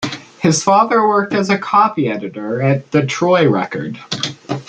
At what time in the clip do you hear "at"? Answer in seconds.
2.59-2.89